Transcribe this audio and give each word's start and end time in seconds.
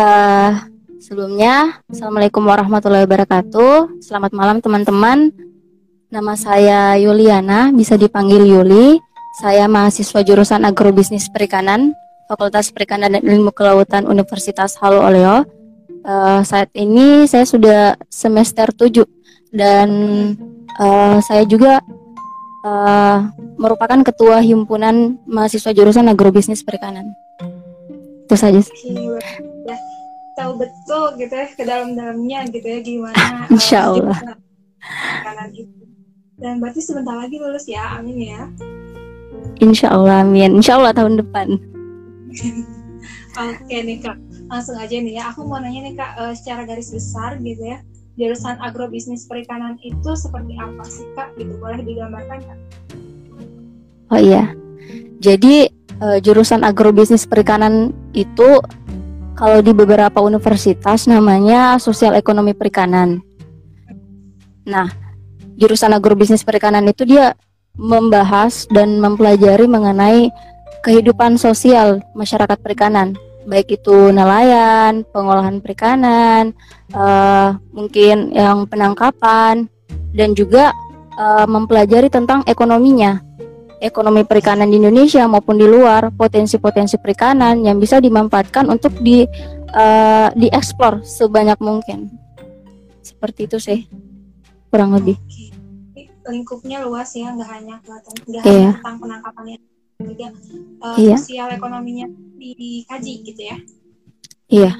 Uh, 0.00 0.56
sebelumnya, 0.96 1.76
Assalamualaikum 1.84 2.40
warahmatullahi 2.40 3.04
wabarakatuh. 3.04 4.00
Selamat 4.00 4.32
malam 4.32 4.64
teman-teman. 4.64 5.28
Nama 6.08 6.32
saya 6.40 6.96
Yuliana, 6.96 7.68
bisa 7.68 8.00
dipanggil 8.00 8.48
Yuli. 8.48 8.96
Saya 9.44 9.68
mahasiswa 9.68 10.24
jurusan 10.24 10.64
Agrobisnis 10.64 11.28
Perikanan, 11.28 11.92
Fakultas 12.32 12.72
Perikanan 12.72 13.12
dan 13.12 13.28
Ilmu 13.28 13.52
Kelautan 13.52 14.08
Universitas 14.08 14.80
Halu 14.80 15.04
Oleo. 15.04 15.44
Uh, 16.00 16.40
saat 16.48 16.72
ini 16.72 17.28
saya 17.28 17.44
sudah 17.44 17.92
semester 18.08 18.72
7 18.72 19.04
dan 19.52 19.88
uh, 20.80 21.20
saya 21.20 21.44
juga 21.44 21.84
uh, 22.64 23.28
merupakan 23.60 24.00
ketua 24.00 24.40
himpunan 24.40 25.20
mahasiswa 25.28 25.76
jurusan 25.76 26.08
Agrobisnis 26.08 26.64
Perikanan. 26.64 27.04
Itu 28.24 28.40
saja. 28.40 28.64
Tahu 30.40 30.52
betul 30.56 31.04
gitu 31.20 31.34
ya 31.36 31.46
ke 31.52 31.62
dalam-dalamnya 31.68 32.48
gitu 32.48 32.64
ya 32.64 32.80
gimana 32.80 33.44
Insya 33.54 33.92
Allah. 33.92 34.16
Dan 36.40 36.56
berarti 36.56 36.80
sebentar 36.80 37.12
lagi 37.20 37.36
lulus 37.36 37.68
ya, 37.68 38.00
amin 38.00 38.16
ya. 38.24 38.48
Insya 39.60 39.92
Allah, 39.92 40.24
amin. 40.24 40.56
Insya 40.56 40.80
Allah 40.80 40.96
tahun 40.96 41.20
depan. 41.20 41.60
Oke 43.44 43.76
nih 43.84 44.00
kak, 44.00 44.16
langsung 44.48 44.80
aja 44.80 44.96
nih 44.96 45.20
ya. 45.20 45.28
Aku 45.28 45.44
mau 45.44 45.60
nanya 45.60 45.84
nih 45.84 45.94
kak, 46.00 46.16
uh, 46.16 46.32
secara 46.32 46.64
garis 46.64 46.88
besar 46.88 47.36
gitu 47.44 47.60
ya, 47.60 47.84
jurusan 48.16 48.56
agrobisnis 48.64 49.28
perikanan 49.28 49.76
itu 49.84 50.10
seperti 50.16 50.56
apa 50.56 50.84
sih 50.88 51.04
kak? 51.12 51.36
Gitu 51.36 51.52
boleh 51.60 51.84
digambarkan 51.84 52.40
kak? 52.40 52.58
Oh 54.10 54.18
iya, 54.18 54.50
jadi 55.20 55.70
uh, 56.00 56.18
jurusan 56.18 56.64
agrobisnis 56.64 57.28
perikanan 57.28 57.92
itu 58.16 58.58
kalau 59.40 59.64
di 59.64 59.72
beberapa 59.72 60.20
universitas 60.20 61.08
namanya 61.08 61.80
sosial 61.80 62.12
ekonomi 62.12 62.52
perikanan. 62.52 63.24
Nah, 64.68 64.92
jurusan 65.56 65.96
agrobisnis 65.96 66.44
perikanan 66.44 66.84
itu 66.84 67.08
dia 67.08 67.32
membahas 67.72 68.68
dan 68.68 69.00
mempelajari 69.00 69.64
mengenai 69.64 70.28
kehidupan 70.84 71.40
sosial 71.40 72.04
masyarakat 72.12 72.60
perikanan, 72.60 73.16
baik 73.48 73.80
itu 73.80 74.12
nelayan, 74.12 75.08
pengolahan 75.08 75.64
perikanan, 75.64 76.52
uh, 76.92 77.56
mungkin 77.72 78.36
yang 78.36 78.68
penangkapan, 78.68 79.64
dan 80.12 80.36
juga 80.36 80.76
uh, 81.16 81.48
mempelajari 81.48 82.12
tentang 82.12 82.44
ekonominya, 82.44 83.24
ekonomi 83.80 84.22
perikanan 84.28 84.68
di 84.68 84.76
Indonesia 84.78 85.24
maupun 85.24 85.56
di 85.56 85.66
luar, 85.66 86.12
potensi-potensi 86.12 87.00
perikanan 87.00 87.64
yang 87.64 87.80
bisa 87.80 87.98
dimanfaatkan 87.98 88.68
untuk 88.68 88.94
di 89.00 89.24
uh, 89.74 90.28
dieksplor 90.36 91.02
sebanyak 91.02 91.56
mungkin. 91.58 92.12
Seperti 93.00 93.48
itu 93.48 93.56
sih, 93.56 93.88
kurang 94.68 94.92
lebih. 94.94 95.16
Lingkupnya 96.28 96.84
luas 96.84 97.10
ya 97.16 97.32
nggak 97.32 97.50
hanya 97.50 97.76
kelihatan 97.82 98.14
nggak 98.28 98.42
yeah. 98.44 98.54
hanya 98.54 98.72
tentang 98.78 98.96
penangkapannya 99.02 99.56
juga 100.00 100.28
uh, 100.80 100.96
yeah. 100.96 101.18
sosial 101.18 101.48
ekonominya 101.52 102.06
dikaji 102.40 103.14
gitu 103.24 103.42
ya 103.44 103.56
iya 104.48 104.72
yeah. 104.72 104.74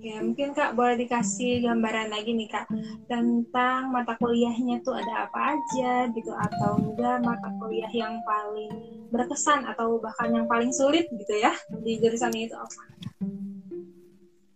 Oke, 0.00 0.16
mungkin 0.16 0.56
Kak 0.56 0.72
boleh 0.80 0.96
dikasih 0.96 1.60
gambaran 1.60 2.08
lagi 2.08 2.32
nih 2.32 2.48
Kak 2.48 2.72
tentang 3.04 3.92
mata 3.92 4.16
kuliahnya 4.16 4.80
tuh 4.80 4.96
ada 4.96 5.28
apa 5.28 5.60
aja 5.60 6.08
gitu 6.16 6.32
atau 6.32 6.80
enggak 6.80 7.20
mata 7.20 7.52
kuliah 7.60 7.92
yang 7.92 8.16
paling 8.24 8.72
berkesan 9.12 9.68
atau 9.68 10.00
bahkan 10.00 10.32
yang 10.32 10.48
paling 10.48 10.72
sulit 10.72 11.04
gitu 11.12 11.36
ya 11.36 11.52
di 11.84 12.00
jurusan 12.00 12.32
itu 12.32 12.56
apa? 12.56 12.80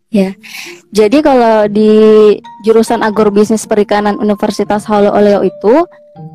Ya, 0.09 0.33
jadi 0.97 1.21
kalau 1.21 1.69
di 1.69 1.93
jurusan 2.65 3.05
agrobisnis 3.05 3.69
perikanan 3.69 4.17
Universitas 4.17 4.89
Halo 4.89 5.13
Oleo 5.13 5.45
itu 5.45 5.85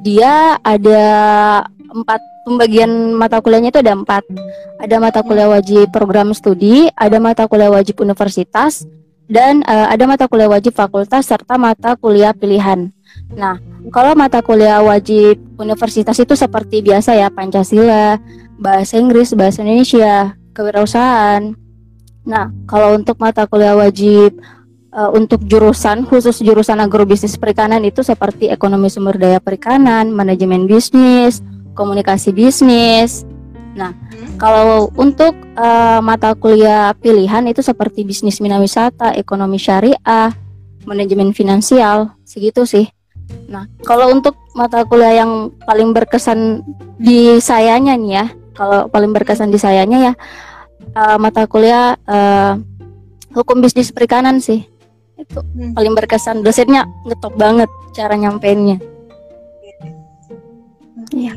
dia 0.06 0.62
ada 0.62 1.02
empat 1.90 2.22
pembagian 2.46 3.18
mata 3.18 3.42
kuliahnya 3.42 3.74
itu 3.74 3.82
ada 3.82 3.98
empat. 3.98 4.22
Ada 4.78 5.02
mata 5.02 5.26
kuliah 5.26 5.50
wajib 5.50 5.90
program 5.90 6.30
studi, 6.38 6.94
ada 6.94 7.18
mata 7.18 7.50
kuliah 7.50 7.74
wajib 7.74 7.98
universitas, 8.06 8.86
dan 9.30 9.62
uh, 9.70 9.88
ada 9.94 10.04
mata 10.10 10.26
kuliah 10.26 10.50
wajib 10.50 10.74
fakultas 10.74 11.30
serta 11.30 11.56
mata 11.56 11.94
kuliah 11.96 12.34
pilihan. 12.34 12.90
Nah, 13.32 13.62
kalau 13.94 14.18
mata 14.18 14.42
kuliah 14.42 14.82
wajib 14.82 15.38
universitas 15.62 16.18
itu 16.18 16.34
seperti 16.34 16.82
biasa 16.82 17.14
ya 17.14 17.30
Pancasila, 17.30 18.18
bahasa 18.58 18.98
Inggris, 18.98 19.32
bahasa 19.38 19.62
Indonesia, 19.62 20.34
kewirausahaan 20.58 21.54
Nah, 22.30 22.54
kalau 22.70 22.94
untuk 22.94 23.18
mata 23.18 23.50
kuliah 23.50 23.74
wajib 23.74 24.38
uh, 24.94 25.10
untuk 25.10 25.42
jurusan 25.50 26.06
khusus 26.06 26.38
jurusan 26.46 26.78
agrobisnis 26.78 27.40
perikanan 27.42 27.82
itu 27.82 28.06
seperti 28.06 28.54
ekonomi 28.54 28.86
sumber 28.94 29.18
daya 29.18 29.42
perikanan, 29.42 30.14
manajemen 30.14 30.70
bisnis, 30.70 31.42
komunikasi 31.74 32.30
bisnis. 32.30 33.26
Nah, 33.74 33.98
kalau 34.40 34.88
untuk 34.96 35.36
uh, 35.60 36.00
mata 36.00 36.32
kuliah 36.32 36.96
pilihan 36.96 37.44
itu 37.52 37.60
seperti 37.60 38.08
bisnis 38.08 38.40
mina 38.40 38.56
wisata, 38.58 39.12
ekonomi 39.20 39.60
syariah, 39.60 40.32
manajemen 40.88 41.36
finansial, 41.36 42.16
segitu 42.24 42.64
sih. 42.64 42.88
Nah, 43.52 43.68
kalau 43.84 44.10
untuk 44.16 44.40
mata 44.56 44.88
kuliah 44.88 45.22
yang 45.22 45.52
paling 45.68 45.92
berkesan 45.92 46.64
di 46.96 47.38
sayanya 47.44 48.00
nih 48.00 48.12
ya, 48.16 48.26
kalau 48.56 48.88
paling 48.88 49.12
berkesan 49.12 49.52
di 49.52 49.60
sayanya 49.60 50.12
ya 50.12 50.14
uh, 50.96 51.18
mata 51.20 51.44
kuliah 51.46 52.00
uh, 52.08 52.56
hukum 53.36 53.60
bisnis 53.60 53.92
perikanan 53.92 54.40
sih. 54.40 54.64
Itu 55.20 55.44
hmm. 55.44 55.76
paling 55.76 55.94
berkesan. 56.00 56.42
Dosennya 56.48 56.88
ngetop 57.04 57.36
banget 57.36 57.68
cara 57.92 58.16
nyampeinnya. 58.16 58.80
Iya 61.12 61.34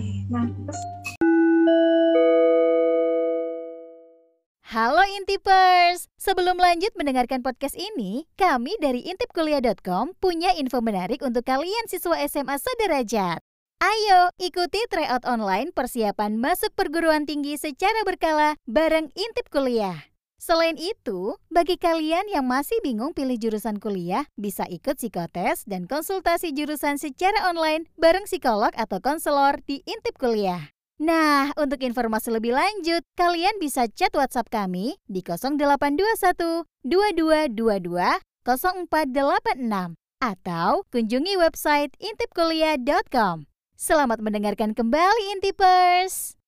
Halo 4.72 5.04
Intipers, 5.20 6.08
sebelum 6.16 6.56
lanjut 6.56 6.96
mendengarkan 6.96 7.44
podcast 7.44 7.76
ini, 7.76 8.24
kami 8.40 8.72
dari 8.80 9.04
intipkuliah.com 9.04 10.16
punya 10.16 10.48
info 10.56 10.80
menarik 10.80 11.20
untuk 11.20 11.44
kalian 11.44 11.84
siswa 11.92 12.16
SMA 12.24 12.56
sederajat. 12.56 13.44
Ayo 13.84 14.32
ikuti 14.40 14.80
tryout 14.88 15.28
online 15.28 15.76
persiapan 15.76 16.40
masuk 16.40 16.72
perguruan 16.72 17.28
tinggi 17.28 17.60
secara 17.60 18.00
berkala 18.08 18.56
bareng 18.64 19.12
Intip 19.12 19.52
Kuliah. 19.52 20.08
Selain 20.40 20.80
itu, 20.80 21.36
bagi 21.52 21.76
kalian 21.76 22.32
yang 22.32 22.48
masih 22.48 22.80
bingung 22.80 23.12
pilih 23.12 23.36
jurusan 23.36 23.76
kuliah, 23.76 24.24
bisa 24.40 24.64
ikut 24.72 24.96
psikotes 24.96 25.68
dan 25.68 25.84
konsultasi 25.84 26.56
jurusan 26.56 26.96
secara 26.96 27.44
online 27.44 27.92
bareng 28.00 28.24
psikolog 28.24 28.72
atau 28.72 29.04
konselor 29.04 29.60
di 29.68 29.84
Intip 29.84 30.16
Kuliah. 30.16 30.72
Nah, 31.00 31.54
untuk 31.56 31.80
informasi 31.80 32.28
lebih 32.28 32.52
lanjut, 32.52 33.00
kalian 33.16 33.56
bisa 33.56 33.88
chat 33.88 34.12
WhatsApp 34.12 34.52
kami 34.52 35.00
di 35.08 35.24
0821 35.24 36.68
2222 36.84 38.20
0486 38.44 39.96
atau 40.22 40.86
kunjungi 40.90 41.34
website 41.38 41.94
intipkuliah.com. 41.98 43.48
Selamat 43.74 44.22
mendengarkan 44.22 44.76
kembali 44.76 45.34
Intipers. 45.34 46.38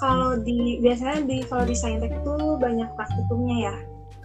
Kalau 0.00 0.40
di 0.40 0.80
biasanya 0.80 1.28
di 1.28 1.44
kalau 1.44 1.68
di 1.68 1.76
saintek 1.76 2.14
itu 2.14 2.36
banyak 2.56 2.88
praktikumnya 2.96 3.56
ya. 3.68 3.74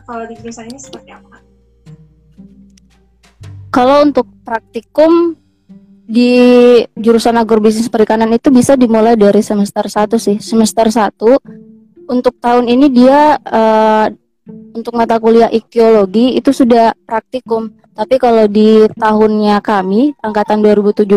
Kalau 0.08 0.24
di 0.30 0.36
jurusan 0.40 0.72
ini 0.72 0.80
seperti 0.80 1.12
apa? 1.12 1.44
Kalau 3.74 4.06
untuk 4.06 4.30
praktikum 4.46 5.36
di 6.14 6.32
jurusan 6.94 7.34
agrobisnis 7.42 7.90
perikanan 7.90 8.30
itu 8.38 8.54
bisa 8.54 8.78
dimulai 8.78 9.18
dari 9.18 9.42
semester 9.42 9.90
1 9.90 10.14
sih. 10.22 10.38
Semester 10.38 10.86
1 10.94 11.10
untuk 12.06 12.38
tahun 12.38 12.70
ini 12.70 12.94
dia 12.94 13.42
uh, 13.42 14.06
untuk 14.78 14.94
mata 14.94 15.18
kuliah 15.18 15.50
ikiologi 15.50 16.38
itu 16.38 16.54
sudah 16.54 16.94
praktikum. 17.10 17.74
Tapi 17.94 18.18
kalau 18.22 18.46
di 18.50 18.86
tahunnya 18.94 19.62
kami, 19.62 20.18
angkatan 20.22 20.62
2017, 20.66 21.10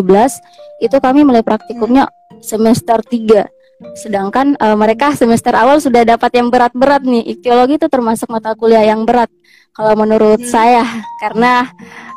itu 0.81 0.97
kami 1.01 1.25
mulai 1.25 1.41
praktikumnya 1.41 2.09
semester 2.41 3.01
3. 3.01 3.97
Sedangkan 3.97 4.57
uh, 4.57 4.77
mereka 4.77 5.13
semester 5.13 5.53
awal 5.53 5.77
sudah 5.77 6.05
dapat 6.05 6.33
yang 6.37 6.49
berat-berat 6.49 7.05
nih. 7.05 7.37
Ikhtiologi 7.37 7.77
itu 7.77 7.85
termasuk 7.89 8.29
mata 8.33 8.57
kuliah 8.57 8.85
yang 8.85 9.05
berat 9.05 9.29
kalau 9.77 9.93
menurut 9.93 10.41
hmm. 10.41 10.49
saya 10.49 10.81
karena 11.21 11.69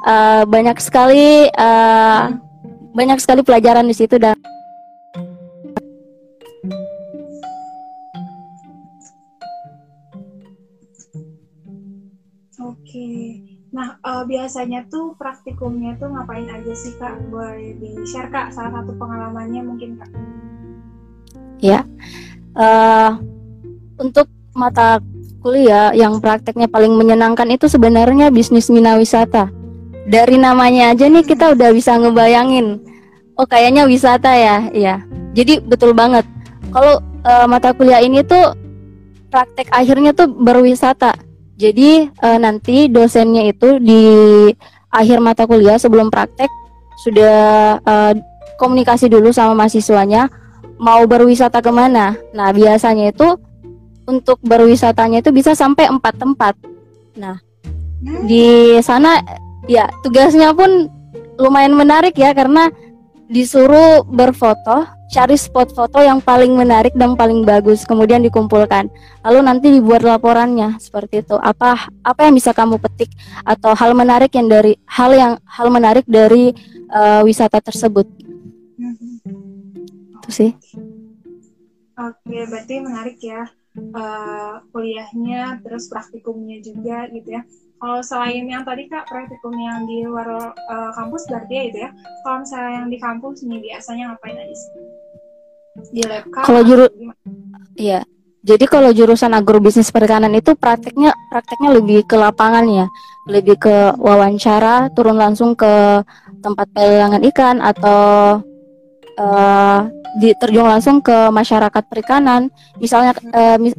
uh, 0.08 0.48
banyak 0.48 0.80
sekali 0.80 1.52
uh, 1.52 2.32
hmm. 2.32 2.49
Banyak 2.90 3.18
sekali 3.22 3.40
pelajaran 3.46 3.86
di 3.86 3.94
situ 3.94 4.18
dan 4.18 4.34
Oke. 12.60 13.38
Nah, 13.70 13.94
uh, 14.02 14.26
biasanya 14.26 14.82
tuh 14.90 15.14
praktikumnya 15.14 15.94
tuh 15.94 16.10
ngapain 16.10 16.50
aja 16.50 16.74
sih 16.74 16.90
Kak? 16.98 17.30
Boleh 17.30 17.78
di-share 17.78 18.26
Kak 18.26 18.50
salah 18.50 18.82
satu 18.82 18.98
pengalamannya 18.98 19.62
mungkin 19.62 19.94
Kak? 19.94 20.10
Ya. 21.62 21.86
Uh, 22.58 23.14
untuk 24.02 24.26
mata 24.58 24.98
kuliah 25.38 25.94
yang 25.94 26.18
prakteknya 26.18 26.66
paling 26.66 26.98
menyenangkan 26.98 27.46
itu 27.48 27.70
sebenarnya 27.70 28.34
bisnis 28.34 28.68
mina 28.68 28.98
wisata. 28.98 29.59
Dari 30.10 30.36
namanya 30.42 30.90
aja 30.90 31.06
nih 31.06 31.22
kita 31.22 31.54
udah 31.54 31.70
bisa 31.70 31.94
ngebayangin. 31.94 32.82
Oh 33.38 33.46
kayaknya 33.46 33.86
wisata 33.86 34.34
ya, 34.34 34.66
iya. 34.74 35.06
Jadi 35.38 35.62
betul 35.62 35.94
banget. 35.94 36.26
Kalau 36.74 36.98
uh, 37.22 37.46
mata 37.46 37.70
kuliah 37.70 38.02
ini 38.02 38.26
tuh 38.26 38.58
praktek 39.30 39.70
akhirnya 39.70 40.10
tuh 40.10 40.26
berwisata. 40.26 41.14
Jadi 41.54 42.10
uh, 42.26 42.38
nanti 42.42 42.90
dosennya 42.90 43.54
itu 43.54 43.78
di 43.78 44.02
akhir 44.90 45.22
mata 45.22 45.46
kuliah 45.46 45.78
sebelum 45.78 46.10
praktek 46.10 46.50
sudah 47.06 47.78
uh, 47.86 48.12
komunikasi 48.58 49.06
dulu 49.06 49.30
sama 49.30 49.54
mahasiswanya 49.54 50.26
mau 50.82 51.06
berwisata 51.06 51.62
ke 51.62 51.70
mana. 51.70 52.18
Nah 52.34 52.50
biasanya 52.50 53.14
itu 53.14 53.38
untuk 54.10 54.42
berwisatanya 54.42 55.22
itu 55.22 55.30
bisa 55.30 55.54
sampai 55.54 55.86
empat 55.86 56.18
tempat. 56.18 56.58
Nah, 57.14 57.38
di 58.26 58.74
sana 58.82 59.22
ya 59.70 59.86
tugasnya 60.02 60.50
pun 60.50 60.90
lumayan 61.38 61.78
menarik 61.78 62.18
ya 62.18 62.34
karena 62.34 62.68
disuruh 63.30 64.02
berfoto, 64.02 64.90
cari 65.06 65.38
spot 65.38 65.70
foto 65.70 66.02
yang 66.02 66.18
paling 66.18 66.50
menarik 66.50 66.90
dan 66.98 67.14
paling 67.14 67.46
bagus, 67.46 67.86
kemudian 67.86 68.26
dikumpulkan. 68.26 68.90
Lalu 69.22 69.40
nanti 69.46 69.70
dibuat 69.70 70.02
laporannya 70.02 70.82
seperti 70.82 71.22
itu. 71.22 71.38
Apa 71.38 71.86
apa 72.02 72.20
yang 72.26 72.34
bisa 72.34 72.50
kamu 72.50 72.82
petik 72.82 73.14
atau 73.46 73.70
hal 73.78 73.94
menarik 73.94 74.34
yang 74.34 74.50
dari 74.50 74.74
hal 74.90 75.14
yang 75.14 75.32
hal 75.46 75.70
menarik 75.70 76.02
dari 76.10 76.50
uh, 76.90 77.22
wisata 77.22 77.62
tersebut. 77.62 78.10
Itu 80.18 80.30
sih. 80.34 80.50
Oke, 81.94 82.38
berarti 82.50 82.74
menarik 82.82 83.22
ya 83.22 83.46
uh, 83.94 84.58
kuliahnya 84.74 85.62
terus 85.62 85.86
praktikumnya 85.86 86.58
juga 86.58 87.06
gitu 87.14 87.38
ya 87.38 87.42
kalau 87.80 88.04
selain 88.04 88.44
yang 88.44 88.60
tadi 88.60 88.84
kak 88.92 89.08
praktikum 89.08 89.56
yang 89.56 89.88
di 89.88 90.04
luar 90.04 90.52
uh, 90.52 90.90
kampus 90.92 91.24
berarti 91.32 91.52
ya 91.56 91.62
itu 91.64 91.78
ya? 91.80 91.90
Kalau 92.22 92.36
misalnya 92.44 92.72
yang 92.76 92.86
di 92.92 92.98
kampus 93.00 93.40
nih 93.48 93.60
biasanya 93.64 94.04
ngapain 94.12 94.36
aja 94.36 94.54
sih? 94.54 94.72
Di 95.96 96.02
lab 96.04 96.24
kalau 96.44 96.60
juru 96.60 96.86
iya. 97.80 98.04
Jadi 98.40 98.64
kalau 98.64 98.88
jurusan 98.88 99.36
agrobisnis 99.36 99.92
perikanan 99.92 100.32
itu 100.32 100.56
prakteknya 100.56 101.12
prakteknya 101.28 101.76
lebih 101.76 102.08
ke 102.08 102.16
lapangan 102.16 102.64
ya. 102.68 102.86
Lebih 103.28 103.56
ke 103.60 103.76
wawancara 104.00 104.88
turun 104.96 105.16
langsung 105.16 105.52
ke 105.56 106.04
tempat 106.40 106.68
pelelangan 106.72 107.20
ikan 107.32 107.60
atau 107.60 108.00
uh, 109.20 109.80
diterjun 110.20 110.68
langsung 110.68 111.04
ke 111.04 111.28
masyarakat 111.32 111.84
perikanan. 111.88 112.48
Misalnya 112.80 113.12
uh, 113.32 113.56
mis 113.60 113.76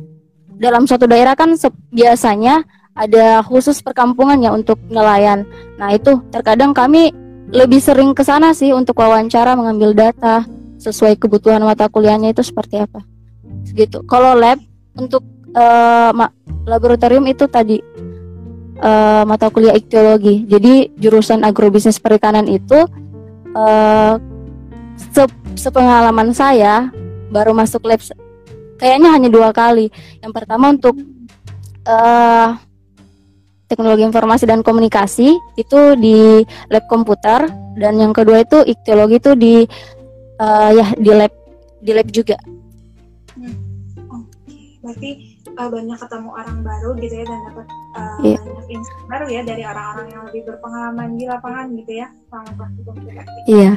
dalam 0.61 0.85
suatu 0.85 1.09
daerah 1.09 1.33
kan 1.33 1.57
biasanya 1.89 2.61
ada 3.01 3.41
khusus 3.41 3.81
perkampungan 3.81 4.37
ya 4.37 4.53
untuk 4.53 4.77
nelayan. 4.93 5.49
Nah 5.81 5.89
itu 5.97 6.21
terkadang 6.29 6.77
kami 6.77 7.09
lebih 7.49 7.81
sering 7.81 8.13
ke 8.13 8.21
sana 8.21 8.53
sih 8.53 8.69
untuk 8.71 9.01
wawancara 9.01 9.57
mengambil 9.57 9.97
data 9.97 10.45
sesuai 10.77 11.17
kebutuhan 11.17 11.65
mata 11.65 11.89
kuliahnya 11.89 12.29
itu 12.29 12.45
seperti 12.45 12.77
apa. 12.85 13.01
Gitu. 13.73 14.05
Kalau 14.05 14.37
lab 14.37 14.61
untuk 14.93 15.25
uh, 15.57 16.13
laboratorium 16.69 17.25
itu 17.25 17.49
tadi 17.49 17.81
uh, 18.81 19.23
mata 19.25 19.49
kuliah 19.49 19.73
iktiologi. 19.73 20.45
Jadi 20.45 20.93
jurusan 21.01 21.41
agrobisnis 21.41 21.97
perikanan 21.97 22.45
itu 22.45 22.85
uh, 23.57 24.15
sepengalaman 25.57 26.31
saya 26.37 26.93
baru 27.33 27.57
masuk 27.57 27.81
lab 27.89 28.01
kayaknya 28.77 29.09
hanya 29.13 29.29
dua 29.29 29.49
kali. 29.49 29.89
Yang 30.21 30.33
pertama 30.33 30.73
untuk 30.73 30.95
uh, 31.85 32.57
teknologi 33.71 34.03
informasi 34.03 34.43
dan 34.43 34.59
komunikasi 34.59 35.39
itu 35.55 35.79
di 35.95 36.43
lab 36.67 36.83
komputer 36.91 37.47
dan 37.79 37.95
yang 37.95 38.11
kedua 38.11 38.43
itu 38.43 38.59
iktiologi 38.67 39.15
itu 39.23 39.31
di 39.39 39.55
uh, 40.43 40.69
ya 40.75 40.87
di 40.99 41.11
lab 41.15 41.31
di 41.79 41.91
lab 41.95 42.07
juga. 42.11 42.35
Hmm. 43.39 43.55
Oh, 44.11 44.21
berarti 44.83 45.39
uh, 45.55 45.69
banyak 45.71 45.97
ketemu 45.97 46.29
orang 46.35 46.57
baru 46.67 46.89
gitu 46.99 47.15
ya 47.15 47.25
dan 47.25 47.39
dapat 47.47 47.67
uh, 47.95 48.19
yeah. 48.23 48.39
banyak 48.43 48.67
insight 48.67 49.03
baru 49.07 49.25
ya 49.31 49.41
dari 49.47 49.63
orang-orang 49.63 50.07
yang 50.11 50.23
lebih 50.27 50.41
berpengalaman 50.51 51.09
di 51.15 51.25
lapangan 51.27 51.65
gitu 51.79 51.91
ya 51.95 52.07
selama 52.27 52.51
praktikum 52.59 52.95
Iya. 53.01 53.15
Yeah. 53.47 53.75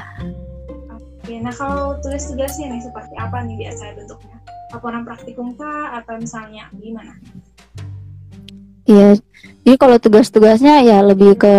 Oke, 1.24 1.40
nah 1.40 1.54
kalau 1.56 1.96
tulis 2.04 2.20
tugasnya 2.28 2.68
nih 2.68 2.84
seperti 2.84 3.14
apa 3.16 3.40
nih 3.48 3.56
biasanya 3.56 3.92
bentuknya? 3.96 4.36
Laporan 4.76 5.02
praktikum 5.08 5.56
kah 5.56 5.96
atau 6.02 6.20
misalnya 6.20 6.68
gimana? 6.76 7.16
Iya, 8.84 9.16
jadi 9.64 9.76
kalau 9.80 9.96
tugas-tugasnya 9.96 10.84
ya 10.84 11.00
lebih 11.00 11.40
ke 11.40 11.54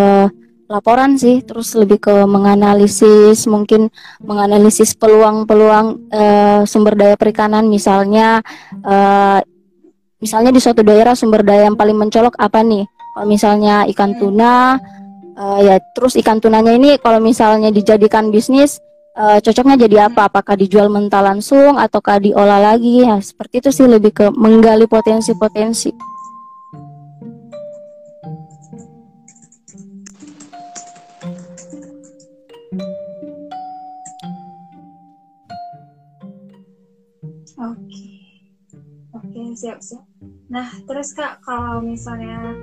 laporan 0.66 1.18
sih, 1.18 1.42
terus 1.46 1.74
lebih 1.78 2.02
ke 2.02 2.14
menganalisis, 2.26 3.46
mungkin 3.46 3.90
menganalisis 4.22 4.98
peluang-peluang 4.98 6.10
uh, 6.10 6.62
sumber 6.66 6.98
daya 6.98 7.16
perikanan, 7.18 7.70
misalnya, 7.70 8.42
uh, 8.82 9.42
misalnya 10.18 10.50
di 10.54 10.62
suatu 10.62 10.82
daerah 10.82 11.14
sumber 11.14 11.46
daya 11.46 11.70
yang 11.70 11.78
paling 11.78 11.98
mencolok 11.98 12.38
apa 12.38 12.66
nih? 12.66 12.86
Kalau 12.86 13.28
misalnya 13.30 13.86
ikan 13.94 14.18
tuna, 14.18 14.78
uh, 15.38 15.60
ya 15.62 15.78
terus 15.94 16.18
ikan 16.18 16.42
tunanya 16.42 16.74
ini 16.74 16.98
kalau 16.98 17.22
misalnya 17.22 17.70
dijadikan 17.70 18.34
bisnis, 18.34 18.82
uh, 19.18 19.38
cocoknya 19.38 19.86
jadi 19.86 20.10
apa? 20.10 20.30
Apakah 20.30 20.58
dijual 20.58 20.90
mentah 20.90 21.22
langsung 21.22 21.78
ataukah 21.78 22.18
diolah 22.22 22.74
lagi? 22.74 23.06
Ya, 23.06 23.22
seperti 23.22 23.62
itu 23.66 23.70
sih 23.70 23.86
lebih 23.86 24.14
ke 24.14 24.26
menggali 24.34 24.90
potensi-potensi. 24.90 26.15
Siap 39.56 39.80
siap. 39.82 40.04
Nah 40.52 40.68
terus 40.86 41.16
kak 41.16 41.42
kalau 41.42 41.82
misalnya 41.82 42.54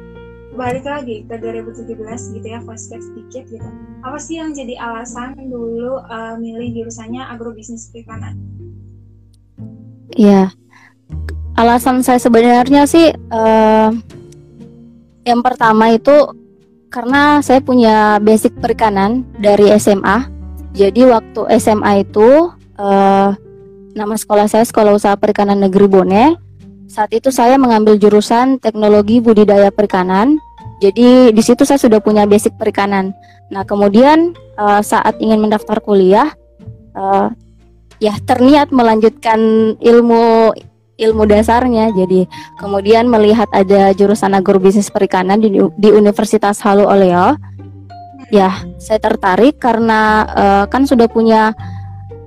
balik 0.52 0.84
lagi 0.84 1.24
ke 1.24 1.34
2017 1.40 1.88
gitu 2.36 2.46
ya 2.46 2.60
flashback 2.60 3.00
sedikit 3.00 3.48
gitu 3.48 3.68
apa 4.04 4.20
sih 4.20 4.36
yang 4.36 4.52
jadi 4.52 4.76
alasan 4.76 5.32
dulu 5.48 5.96
uh, 6.04 6.36
milih 6.36 6.84
jurusannya 6.84 7.24
agrobisnis 7.24 7.88
perikanan? 7.88 8.36
Iya. 10.12 10.52
Alasan 11.56 12.04
saya 12.04 12.20
sebenarnya 12.20 12.84
sih 12.84 13.12
uh, 13.12 13.88
yang 15.24 15.40
pertama 15.40 15.92
itu 15.92 16.36
karena 16.92 17.40
saya 17.40 17.64
punya 17.64 18.20
basic 18.20 18.52
perikanan 18.60 19.24
dari 19.40 19.72
SMA 19.80 20.28
jadi 20.72 21.08
waktu 21.12 21.40
SMA 21.60 22.04
itu 22.04 22.52
uh, 22.80 23.30
nama 23.92 24.14
sekolah 24.16 24.48
saya 24.48 24.64
Sekolah 24.64 24.96
Usaha 24.96 25.14
Perikanan 25.20 25.60
Negeri 25.60 25.86
Bone 25.88 26.24
saat 26.92 27.08
itu 27.16 27.32
saya 27.32 27.56
mengambil 27.56 27.96
jurusan 27.96 28.60
teknologi 28.60 29.24
budidaya 29.24 29.72
perikanan. 29.72 30.36
Jadi 30.84 31.32
di 31.32 31.40
situ 31.40 31.64
saya 31.64 31.80
sudah 31.80 32.04
punya 32.04 32.28
basic 32.28 32.52
perikanan. 32.60 33.16
Nah 33.48 33.64
kemudian 33.64 34.36
uh, 34.60 34.84
saat 34.84 35.16
ingin 35.16 35.40
mendaftar 35.40 35.80
kuliah, 35.80 36.28
uh, 36.92 37.32
ya 37.96 38.12
terniat 38.28 38.68
melanjutkan 38.76 39.40
ilmu 39.80 40.52
ilmu 41.00 41.22
dasarnya. 41.24 41.96
Jadi 41.96 42.28
kemudian 42.60 43.08
melihat 43.08 43.48
ada 43.56 43.96
jurusan 43.96 44.36
agrobisnis 44.36 44.92
perikanan 44.92 45.40
di, 45.40 45.48
di 45.80 45.88
Universitas 45.88 46.60
Halu 46.60 46.84
Oleo, 46.84 47.40
ya 48.28 48.52
saya 48.76 49.00
tertarik 49.00 49.56
karena 49.56 50.28
uh, 50.28 50.64
kan 50.68 50.84
sudah 50.84 51.08
punya 51.08 51.56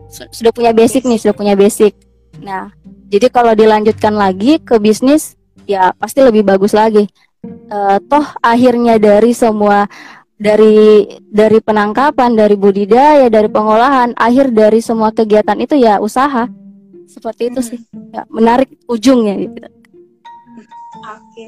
sudah 0.09 0.49
punya 0.49 0.73
basic 0.73 1.05
nih, 1.05 1.21
sudah 1.21 1.37
punya 1.37 1.53
basic. 1.53 2.04
Nah 2.41 2.71
jadi 3.07 3.27
kalau 3.29 3.53
dilanjutkan 3.53 4.15
lagi 4.15 4.57
ke 4.59 4.75
bisnis 4.81 5.37
ya 5.69 5.93
pasti 5.95 6.19
lebih 6.23 6.43
bagus 6.43 6.73
lagi. 6.73 7.05
Uh, 7.69 8.01
toh 8.09 8.25
akhirnya 8.41 8.97
dari 8.97 9.29
semua 9.37 9.85
dari 10.35 11.07
dari 11.31 11.63
penangkapan, 11.63 12.35
dari 12.35 12.57
budidaya, 12.59 13.31
dari 13.31 13.47
pengolahan, 13.47 14.11
akhir 14.19 14.51
dari 14.51 14.83
semua 14.83 15.13
kegiatan 15.15 15.55
itu 15.61 15.79
ya 15.79 16.01
usaha. 16.03 16.49
Seperti 17.05 17.53
itu 17.53 17.61
sih. 17.63 17.79
Ya, 18.11 18.27
menarik 18.27 18.75
ujungnya 18.89 19.39
gitu. 19.39 19.57
Oke. 21.05 21.45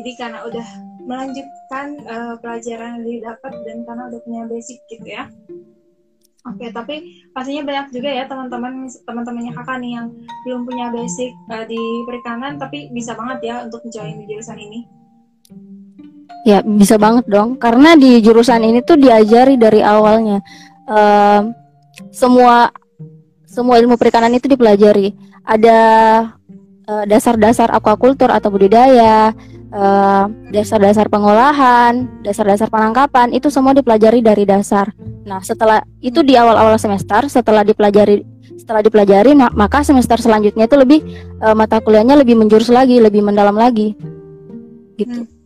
Jadi 0.00 0.10
karena 0.16 0.46
udah 0.46 0.66
melanjutkan 1.04 1.86
uh, 2.06 2.34
pelajaran 2.38 3.02
yang 3.02 3.04
didapat 3.04 3.52
dan 3.66 3.82
karena 3.84 4.02
udah 4.08 4.20
punya 4.22 4.42
basic 4.46 4.78
gitu 4.88 5.04
ya. 5.04 5.26
Oke, 6.40 6.56
okay, 6.64 6.68
tapi 6.72 6.94
pastinya 7.36 7.68
banyak 7.68 7.92
juga 7.92 8.08
ya 8.08 8.24
teman-teman 8.24 8.88
teman-temannya 9.04 9.52
kakak 9.60 9.76
nih 9.84 9.92
yang 9.92 10.06
belum 10.48 10.64
punya 10.64 10.88
basic 10.88 11.36
uh, 11.52 11.68
di 11.68 11.76
perikanan 12.08 12.56
tapi 12.56 12.88
bisa 12.96 13.12
banget 13.12 13.38
ya 13.44 13.54
untuk 13.68 13.84
join 13.92 14.16
di 14.16 14.24
jurusan 14.24 14.56
ini. 14.56 14.88
Ya 16.48 16.64
bisa 16.64 16.96
banget 16.96 17.28
dong, 17.28 17.60
karena 17.60 17.92
di 17.92 18.24
jurusan 18.24 18.64
ini 18.64 18.80
tuh 18.80 18.96
diajari 18.96 19.60
dari 19.60 19.84
awalnya 19.84 20.40
uh, 20.88 21.44
semua 22.08 22.72
semua 23.44 23.76
ilmu 23.76 24.00
perikanan 24.00 24.32
itu 24.32 24.48
dipelajari. 24.48 25.12
Ada 25.44 25.78
uh, 26.88 27.04
dasar-dasar 27.04 27.68
aquacultur 27.68 28.32
atau 28.32 28.48
budidaya, 28.48 29.36
uh, 29.74 30.26
dasar-dasar 30.50 31.06
pengolahan, 31.06 32.06
dasar-dasar 32.22 32.70
penangkapan 32.70 33.34
itu 33.34 33.48
semua 33.50 33.74
dipelajari 33.74 34.22
dari 34.22 34.44
dasar. 34.46 34.90
Nah, 35.26 35.42
setelah 35.42 35.82
itu 36.02 36.22
di 36.26 36.34
awal-awal 36.34 36.78
semester, 36.78 37.26
setelah 37.30 37.62
dipelajari 37.62 38.22
setelah 38.58 38.84
dipelajari, 38.84 39.32
maka 39.34 39.82
semester 39.82 40.20
selanjutnya 40.20 40.68
itu 40.68 40.76
lebih 40.78 41.00
uh, 41.42 41.56
mata 41.56 41.80
kuliahnya 41.80 42.14
lebih 42.14 42.38
menjurus 42.38 42.68
lagi, 42.68 43.00
lebih 43.00 43.24
mendalam 43.24 43.56
lagi, 43.56 43.96
gitu. 45.00 45.24
Hmm. 45.24 45.40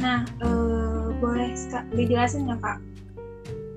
Nah, 0.00 0.20
uh, 0.42 1.12
boleh 1.20 1.52
dijelasin 1.92 2.48
nggak 2.48 2.60
kak 2.62 2.78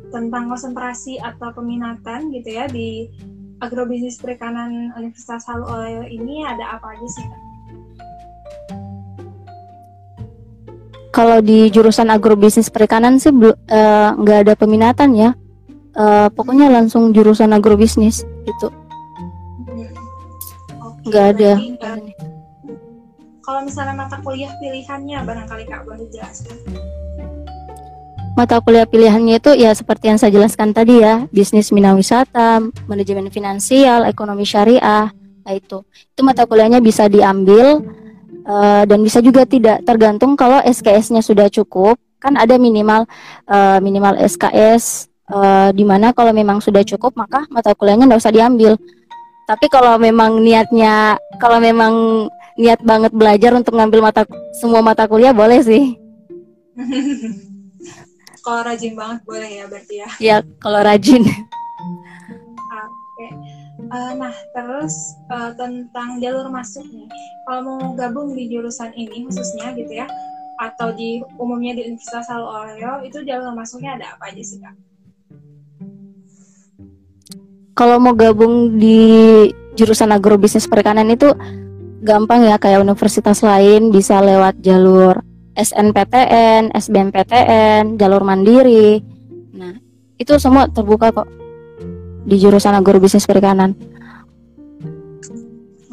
tentang 0.10 0.50
konsentrasi 0.50 1.22
atau 1.22 1.54
peminatan 1.54 2.34
gitu 2.34 2.50
ya 2.58 2.66
di 2.66 3.06
agrobisnis 3.62 4.18
perikanan 4.18 4.90
Universitas 4.98 5.46
Halu 5.46 5.70
ini 6.10 6.42
ada 6.48 6.80
apa 6.80 6.96
aja 6.96 7.08
sih 7.12 7.26
kak? 7.28 7.49
Kalau 11.20 11.44
di 11.44 11.68
jurusan 11.68 12.08
agrobisnis 12.08 12.72
perikanan 12.72 13.20
sih 13.20 13.28
eh, 13.28 14.10
nggak 14.16 14.38
uh, 14.40 14.44
ada 14.48 14.54
peminatan 14.56 15.12
ya. 15.20 15.36
Uh, 15.92 16.32
pokoknya 16.32 16.72
langsung 16.72 17.12
jurusan 17.12 17.52
agrobisnis 17.52 18.24
gitu. 18.48 18.72
Nggak 21.04 21.26
okay, 21.36 21.44
ada. 21.44 21.52
kalau 23.44 23.66
misalnya 23.66 23.98
mata 23.98 24.22
kuliah 24.22 24.54
pilihannya 24.62 25.26
barangkali 25.26 25.66
kak 25.66 25.82
boleh 25.82 26.06
jelaskan 26.14 26.54
mata 28.40 28.64
kuliah 28.64 28.88
pilihannya 28.88 29.44
itu 29.44 29.52
ya 29.58 29.76
seperti 29.76 30.08
yang 30.08 30.16
saya 30.16 30.32
jelaskan 30.32 30.72
tadi 30.72 31.04
ya, 31.04 31.28
bisnis 31.28 31.76
minat 31.76 32.00
wisata, 32.00 32.64
manajemen 32.88 33.28
finansial, 33.28 34.08
ekonomi 34.08 34.48
syariah, 34.48 35.12
nah 35.44 35.52
itu. 35.52 35.84
Itu 36.16 36.24
mata 36.24 36.48
kuliahnya 36.48 36.80
bisa 36.80 37.12
diambil 37.12 37.84
uh, 38.50 38.84
dan 38.90 39.00
bisa 39.06 39.22
juga 39.22 39.46
tidak 39.46 39.86
tergantung 39.86 40.34
kalau 40.34 40.58
SKS-nya 40.66 41.22
sudah 41.22 41.48
cukup. 41.54 42.02
Kan 42.20 42.36
ada 42.36 42.60
minimal 42.60 43.08
uh, 43.48 43.80
minimal 43.80 44.20
SKS 44.20 45.08
uh, 45.32 45.40
eh, 45.40 45.70
di 45.72 45.88
mana 45.88 46.12
kalau 46.12 46.36
memang 46.36 46.60
sudah 46.60 46.84
cukup 46.84 47.16
maka 47.16 47.48
mata 47.48 47.72
kuliahnya 47.72 48.12
nggak 48.12 48.20
usah 48.20 48.36
diambil. 48.36 48.76
Tapi 49.48 49.72
kalau 49.72 49.96
memang 49.96 50.44
niatnya 50.44 51.16
kalau 51.40 51.64
memang 51.64 52.28
niat 52.60 52.84
banget 52.84 53.16
belajar 53.16 53.56
untuk 53.56 53.80
ngambil 53.80 54.12
mata 54.12 54.28
semua 54.60 54.84
mata 54.84 55.08
kuliah 55.08 55.32
boleh 55.32 55.64
sih. 55.64 55.96
kalau 58.50 58.66
rajin 58.66 58.94
banget 58.98 59.20
boleh 59.28 59.50
ya 59.62 59.64
berarti 59.70 59.96
ya 60.00 60.10
ya 60.18 60.38
kalau 60.58 60.80
rajin 60.82 61.22
oke 61.22 61.38
okay. 63.14 63.30
Uh, 63.90 64.14
nah 64.18 64.36
terus 64.54 64.94
uh, 65.30 65.52
tentang 65.58 66.22
jalur 66.22 66.48
masuk 66.50 66.86
nih 66.90 67.10
kalau 67.46 67.62
mau 67.66 67.82
gabung 67.98 68.34
di 68.38 68.50
jurusan 68.50 68.94
ini 68.94 69.26
khususnya 69.26 69.74
gitu 69.74 69.94
ya 70.00 70.08
atau 70.60 70.92
di 70.92 71.24
umumnya 71.40 71.72
di 71.72 71.88
Universitas 71.88 72.28
Al 72.28 72.44
Oreo 72.44 73.00
itu 73.08 73.24
jalur 73.24 73.56
masuknya 73.56 73.96
ada 73.96 74.06
apa 74.20 74.28
aja 74.28 74.44
sih 74.44 74.60
kak? 74.60 74.76
Kalau 77.80 77.96
mau 77.96 78.12
gabung 78.12 78.76
di 78.76 79.48
jurusan 79.80 80.12
agrobisnis 80.12 80.68
perikanan 80.68 81.08
itu 81.08 81.32
gampang 82.04 82.44
ya 82.44 82.60
kayak 82.60 82.84
universitas 82.84 83.40
lain 83.40 83.88
bisa 83.88 84.20
lewat 84.20 84.60
jalur 84.60 85.24
SNPTN, 85.56 86.76
SBMPTN, 86.76 87.96
jalur 87.96 88.24
mandiri. 88.28 89.00
Nah, 89.56 89.80
itu 90.20 90.36
semua 90.40 90.68
terbuka 90.68 91.16
kok 91.16 91.39
di 92.26 92.36
jurusan 92.40 92.76
agrobisnis 92.76 93.28
perikanan. 93.28 93.76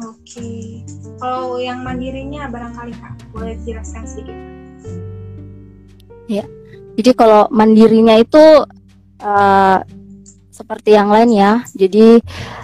Oke. 0.01 0.83
Kalau 1.17 1.57
yang 1.57 1.81
mandirinya 1.81 2.45
barangkali 2.51 2.93
Kak, 2.93 3.13
boleh 3.33 3.57
jelaskan 3.65 4.03
sedikit? 4.05 4.37
Ya. 6.27 6.45
Jadi 6.97 7.11
kalau 7.13 7.49
mandirinya 7.53 8.17
itu 8.17 8.65
uh, 9.21 9.79
seperti 10.51 10.97
yang 10.97 11.13
lain 11.13 11.31
ya. 11.33 11.61
Jadi 11.77 12.21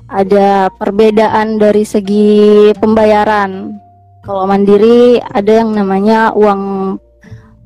ada 0.10 0.74
perbedaan 0.74 1.62
dari 1.62 1.86
segi 1.86 2.74
pembayaran. 2.78 3.78
Kalau 4.26 4.50
mandiri 4.50 5.22
ada 5.22 5.62
yang 5.62 5.76
namanya 5.76 6.34
uang 6.34 6.62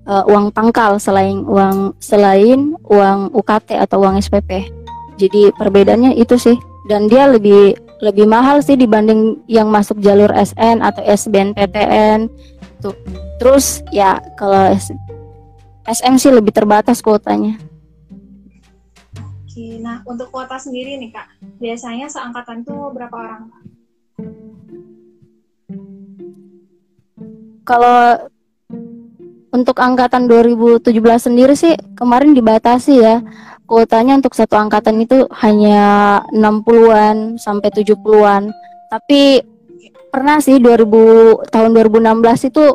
uh, 0.08 0.24
uang 0.28 0.52
pangkal 0.56 0.98
selain 0.98 1.44
uang 1.44 1.96
selain 2.00 2.76
uang 2.88 3.32
UKT 3.36 3.78
atau 3.78 4.04
uang 4.04 4.20
SPP. 4.20 4.77
Jadi 5.18 5.52
perbedaannya 5.54 6.14
itu 6.18 6.38
sih 6.38 6.58
dan 6.86 7.10
dia 7.10 7.26
lebih 7.26 7.74
lebih 8.00 8.30
mahal 8.30 8.62
sih 8.62 8.78
dibanding 8.78 9.42
yang 9.50 9.74
masuk 9.74 9.98
jalur 9.98 10.30
SN 10.38 10.86
atau 10.86 11.02
SBNPTN. 11.02 12.30
Tuh. 12.80 12.94
Terus 13.42 13.82
ya 13.90 14.22
kalau 14.38 14.74
SM 15.90 16.16
sih 16.22 16.30
lebih 16.30 16.54
terbatas 16.54 17.02
kuotanya. 17.02 17.58
Oke, 19.18 19.82
nah 19.82 20.06
untuk 20.06 20.30
kuota 20.30 20.62
sendiri 20.62 21.02
nih 21.02 21.10
kak, 21.10 21.28
biasanya 21.58 22.06
seangkatan 22.06 22.62
tuh 22.62 22.94
berapa 22.94 23.14
orang 23.18 23.50
kalau 27.68 28.32
untuk 29.52 29.76
angkatan 29.76 30.32
2017 30.32 30.88
sendiri 31.20 31.54
sih 31.60 31.76
kemarin 32.00 32.32
dibatasi 32.32 32.94
ya 33.04 33.20
kuotanya 33.68 34.16
untuk 34.16 34.34
satu 34.34 34.56
angkatan 34.56 35.04
itu 35.04 35.28
hanya 35.44 36.20
60-an 36.32 37.36
sampai 37.36 37.70
70-an 37.70 38.50
tapi 38.88 39.44
pernah 40.08 40.40
sih 40.40 40.58
2000 40.58 41.52
tahun 41.52 41.72
2016 41.76 42.50
itu 42.50 42.66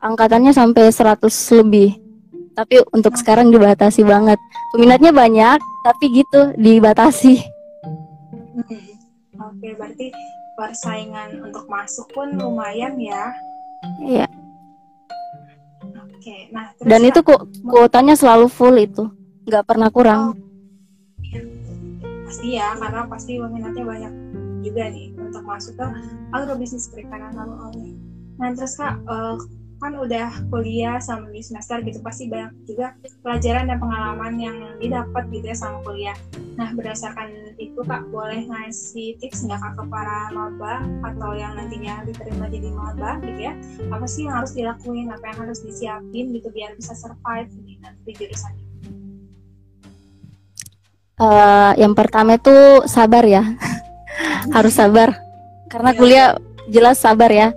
angkatannya 0.00 0.52
sampai 0.54 0.88
100 0.88 1.60
lebih. 1.60 1.98
Tapi 2.56 2.82
untuk 2.92 3.14
sekarang 3.16 3.52
dibatasi 3.52 4.02
banget. 4.04 4.38
Peminatnya 4.74 5.12
banyak 5.14 5.58
tapi 5.84 6.04
gitu 6.12 6.54
dibatasi. 6.56 7.34
Hmm. 8.50 8.82
oke 9.40 9.68
berarti 9.78 10.12
persaingan 10.58 11.40
untuk 11.40 11.64
masuk 11.68 12.06
pun 12.12 12.28
lumayan 12.36 12.96
ya. 13.00 13.32
Iya. 14.04 14.26
Oke, 16.20 16.52
nah 16.52 16.68
terus 16.76 16.84
dan 16.84 17.00
itu 17.08 17.20
kok 17.24 17.48
kuotanya 17.64 18.12
selalu 18.12 18.46
full 18.52 18.76
itu, 18.76 19.08
nggak 19.50 19.66
pernah 19.66 19.90
kurang. 19.90 20.22
Oh, 20.30 20.34
iya. 21.26 21.42
Pasti 22.30 22.48
ya, 22.54 22.68
karena 22.78 23.02
pasti 23.10 23.32
peminatnya 23.42 23.82
banyak 23.82 24.12
juga 24.62 24.86
nih 24.86 25.10
untuk 25.18 25.42
masuk 25.42 25.74
ke 25.74 25.86
agrobisnis 26.30 26.86
perikanan 26.94 27.34
lalu 27.34 27.98
Nah 28.40 28.56
terus 28.56 28.78
kak, 28.80 28.96
uh, 29.04 29.36
kan 29.80 29.96
udah 29.96 30.28
kuliah 30.52 31.00
sama 31.00 31.32
di 31.32 31.40
semester 31.40 31.80
gitu 31.84 32.04
pasti 32.04 32.28
banyak 32.28 32.52
juga 32.68 32.92
pelajaran 33.24 33.64
dan 33.68 33.80
pengalaman 33.80 34.36
yang 34.36 34.56
didapat 34.76 35.24
gitu 35.32 35.44
ya 35.52 35.56
sama 35.56 35.80
kuliah. 35.84 36.16
Nah 36.56 36.72
berdasarkan 36.76 37.56
itu 37.56 37.80
kak 37.84 38.08
boleh 38.12 38.44
ngasih 38.48 39.16
tips 39.20 39.44
nggak 39.48 39.60
kak 39.60 39.72
ke 39.80 39.84
para 39.88 40.32
maba 40.32 40.84
atau 41.04 41.32
yang 41.32 41.56
nantinya 41.56 42.04
diterima 42.04 42.48
jadi 42.48 42.68
maba 42.72 43.20
gitu 43.24 43.40
ya? 43.40 43.52
Apa 43.92 44.04
sih 44.08 44.28
yang 44.28 44.40
harus 44.40 44.52
dilakuin? 44.52 45.08
Apa 45.12 45.24
yang 45.32 45.38
harus 45.48 45.60
disiapin 45.64 46.32
gitu 46.32 46.48
biar 46.52 46.76
bisa 46.76 46.92
survive 46.96 47.48
di 47.64 47.80
nanti 47.80 48.12
ini? 48.16 48.69
Uh, 51.20 51.76
yang 51.76 51.92
pertama 51.92 52.40
itu 52.40 52.80
sabar 52.88 53.20
ya, 53.28 53.44
harus 54.56 54.72
sabar. 54.72 55.20
Karena 55.68 55.92
kuliah 55.92 56.28
jelas 56.72 56.96
sabar 56.96 57.28
ya. 57.28 57.52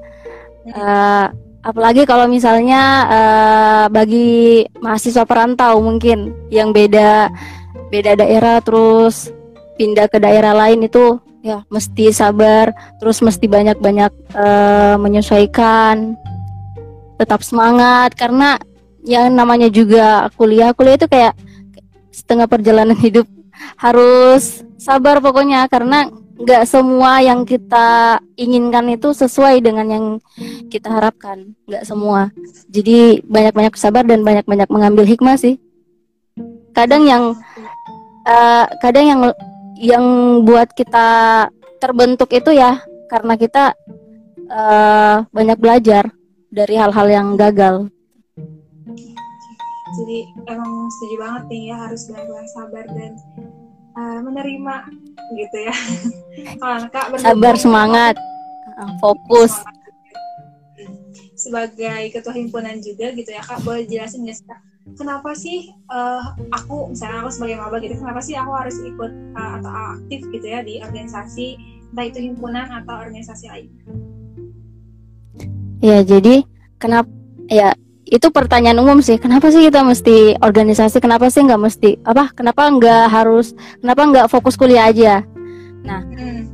Uh, 0.68 1.32
apalagi 1.64 2.04
kalau 2.04 2.28
misalnya 2.28 3.08
uh, 3.08 3.86
bagi 3.88 4.68
mahasiswa 4.84 5.24
perantau 5.24 5.80
mungkin 5.80 6.36
yang 6.52 6.76
beda 6.76 7.32
beda 7.88 8.20
daerah 8.20 8.60
terus 8.60 9.32
pindah 9.80 10.12
ke 10.12 10.20
daerah 10.20 10.52
lain 10.52 10.84
itu 10.84 11.24
ya 11.40 11.64
mesti 11.72 12.12
sabar. 12.12 12.76
Terus 13.00 13.24
mesti 13.24 13.48
banyak-banyak 13.48 14.12
uh, 14.36 14.96
menyesuaikan 15.00 16.20
tetap 17.16 17.40
semangat. 17.48 18.12
Karena 18.20 18.60
yang 19.08 19.32
namanya 19.32 19.72
juga 19.72 20.28
kuliah 20.36 20.76
kuliah 20.76 21.00
itu 21.00 21.08
kayak 21.08 21.32
setengah 22.12 22.52
perjalanan 22.52 23.00
hidup 23.08 23.24
harus 23.78 24.64
sabar 24.80 25.24
pokoknya 25.24 25.68
karena 25.72 26.12
nggak 26.34 26.64
semua 26.66 27.22
yang 27.22 27.46
kita 27.46 28.18
inginkan 28.36 28.90
itu 28.90 29.14
sesuai 29.14 29.62
dengan 29.62 29.88
yang 29.88 30.06
kita 30.68 30.90
harapkan. 30.90 31.54
Nggak 31.70 31.84
semua. 31.86 32.34
Jadi 32.68 33.22
banyak-banyak 33.24 33.74
sabar 33.78 34.04
dan 34.04 34.26
banyak-banyak 34.26 34.70
mengambil 34.70 35.06
hikmah 35.06 35.38
sih. 35.38 35.62
Kadang 36.74 37.06
yang 37.06 37.38
uh, 38.26 38.66
kadang 38.82 39.06
yang 39.06 39.22
yang 39.78 40.06
buat 40.48 40.74
kita 40.74 41.08
terbentuk 41.78 42.32
itu 42.34 42.56
ya 42.56 42.82
karena 43.12 43.38
kita 43.38 43.76
uh, 44.50 45.28
banyak 45.30 45.58
belajar 45.60 46.10
dari 46.50 46.76
hal-hal 46.78 47.08
yang 47.10 47.28
gagal 47.38 47.94
jadi 49.94 50.18
emang 50.50 50.90
setuju 50.90 51.16
banget 51.22 51.44
nih 51.54 51.62
ya 51.70 51.76
harus 51.78 52.02
benar-benar 52.10 52.48
sabar 52.50 52.86
dan 52.90 53.12
uh, 53.94 54.20
menerima 54.26 54.76
gitu 55.38 55.58
ya. 55.70 55.76
Kalau 56.62 56.90
kak 56.90 57.06
sabar 57.22 57.54
semangat, 57.56 58.16
fokus. 58.98 59.54
Sebagai 61.38 62.10
ketua 62.14 62.34
himpunan 62.34 62.80
juga 62.82 63.14
gitu 63.14 63.30
ya 63.30 63.42
kak, 63.44 63.62
boleh 63.62 63.86
jelasin 63.86 64.26
nggak 64.26 64.42
kak? 64.46 64.60
Kenapa 65.00 65.32
sih 65.32 65.72
uh, 65.88 66.36
aku 66.52 66.92
misalnya 66.92 67.24
aku 67.24 67.32
sebagai 67.32 67.56
maba 67.56 67.80
gitu, 67.80 67.96
kenapa 67.96 68.20
sih 68.20 68.36
aku 68.36 68.52
harus 68.52 68.76
ikut 68.84 69.12
uh, 69.32 69.52
atau 69.60 69.72
aktif 69.96 70.28
gitu 70.28 70.44
ya 70.44 70.60
di 70.60 70.84
organisasi 70.84 71.56
entah 71.94 72.06
itu 72.10 72.20
himpunan 72.20 72.68
atau 72.84 73.00
organisasi 73.00 73.46
lain? 73.48 73.68
Ya 75.80 76.04
jadi 76.04 76.44
kenapa 76.80 77.12
ya 77.48 77.76
itu 78.14 78.30
pertanyaan 78.30 78.78
umum 78.78 79.02
sih 79.02 79.18
kenapa 79.18 79.50
sih 79.50 79.66
kita 79.66 79.82
mesti 79.82 80.38
organisasi 80.38 81.02
kenapa 81.02 81.34
sih 81.34 81.50
nggak 81.50 81.62
mesti 81.66 81.98
apa 82.06 82.30
kenapa 82.38 82.70
nggak 82.70 83.10
harus 83.10 83.58
kenapa 83.82 84.02
nggak 84.06 84.28
fokus 84.30 84.54
kuliah 84.54 84.86
aja? 84.86 85.26
Nah 85.82 86.06
hmm. 86.06 86.46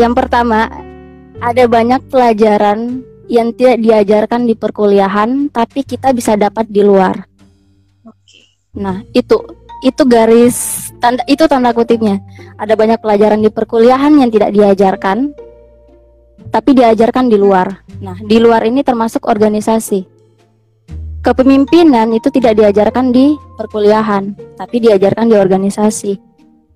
yang 0.00 0.16
pertama 0.16 0.72
ada 1.36 1.68
banyak 1.68 2.00
pelajaran 2.08 3.04
yang 3.28 3.52
tidak 3.52 3.76
diajarkan 3.84 4.48
di 4.48 4.56
perkuliahan 4.56 5.52
tapi 5.52 5.84
kita 5.84 6.16
bisa 6.16 6.32
dapat 6.32 6.64
di 6.64 6.80
luar. 6.80 7.28
Nah 8.72 9.04
itu 9.12 9.36
itu 9.84 10.02
garis 10.08 10.88
tanda 10.96 11.28
itu 11.28 11.44
tanda 11.44 11.76
kutipnya. 11.76 12.24
Ada 12.56 12.72
banyak 12.72 13.04
pelajaran 13.04 13.44
di 13.44 13.52
perkuliahan 13.52 14.16
yang 14.16 14.32
tidak 14.32 14.48
diajarkan 14.56 15.28
tapi 16.48 16.72
diajarkan 16.72 17.28
di 17.28 17.36
luar. 17.36 17.84
Nah 18.00 18.16
di 18.16 18.40
luar 18.40 18.64
ini 18.64 18.80
termasuk 18.80 19.28
organisasi 19.28 20.13
kepemimpinan 21.24 22.12
itu 22.12 22.28
tidak 22.28 22.60
diajarkan 22.60 23.08
di 23.08 23.32
perkuliahan, 23.56 24.36
tapi 24.60 24.84
diajarkan 24.84 25.32
di 25.32 25.36
organisasi. 25.40 26.12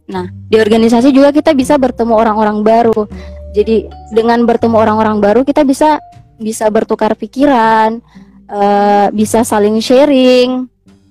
Nah, 0.08 0.24
di 0.48 0.56
organisasi 0.56 1.12
juga 1.12 1.28
kita 1.28 1.52
bisa 1.52 1.76
bertemu 1.76 2.16
orang-orang 2.16 2.64
baru. 2.64 3.04
Jadi 3.52 3.84
dengan 4.16 4.48
bertemu 4.48 4.76
orang-orang 4.80 5.20
baru 5.20 5.40
kita 5.44 5.68
bisa 5.68 6.00
bisa 6.40 6.72
bertukar 6.72 7.12
pikiran, 7.12 8.00
uh, 8.48 9.12
bisa 9.12 9.44
saling 9.44 9.76
sharing. 9.84 10.64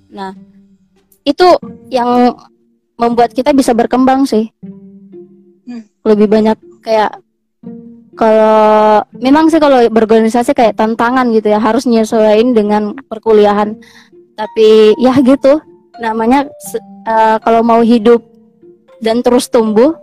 Nah, 0.09 0.33
itu 1.21 1.45
yang 1.93 2.33
membuat 2.97 3.37
kita 3.37 3.53
bisa 3.53 3.77
berkembang 3.77 4.25
sih. 4.25 4.49
Hmm. 5.69 5.85
Lebih 6.01 6.25
banyak 6.25 6.57
kayak 6.81 7.21
kalau 8.17 9.05
memang 9.13 9.47
sih 9.53 9.61
kalau 9.61 9.85
berorganisasi 9.93 10.57
kayak 10.57 10.73
tantangan 10.73 11.29
gitu 11.29 11.53
ya 11.53 11.61
harus 11.61 11.85
nyesuaiin 11.85 12.57
dengan 12.57 12.97
perkuliahan. 13.05 13.77
Tapi 14.33 14.97
ya 14.97 15.13
gitu 15.21 15.61
namanya 16.01 16.49
uh, 17.05 17.37
kalau 17.41 17.61
mau 17.61 17.85
hidup 17.85 18.25
dan 19.05 19.21
terus 19.21 19.47
tumbuh 19.53 19.93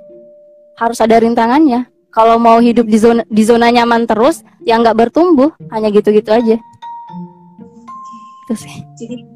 harus 0.79 1.03
ada 1.03 1.19
rintangannya. 1.19 1.91
Kalau 2.15 2.39
mau 2.39 2.63
hidup 2.63 2.87
di 2.87 2.99
zona 3.03 3.27
di 3.27 3.43
zona 3.43 3.75
nyaman 3.75 4.07
terus 4.07 4.47
ya 4.63 4.79
nggak 4.79 4.95
bertumbuh 4.95 5.51
hanya 5.75 5.91
gitu-gitu 5.91 6.31
aja. 6.31 6.57
Itu 8.47 8.55
sih. 8.55 8.87
Jadi 8.95 9.27